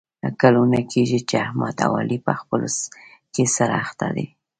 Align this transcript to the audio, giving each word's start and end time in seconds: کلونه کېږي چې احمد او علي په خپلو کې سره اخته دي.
کلونه 0.41 0.79
کېږي 0.91 1.19
چې 1.29 1.35
احمد 1.45 1.75
او 1.85 1.91
علي 2.01 2.17
په 2.27 2.33
خپلو 2.39 2.67
کې 3.33 3.43
سره 3.55 3.73
اخته 3.83 4.07
دي. 4.15 4.27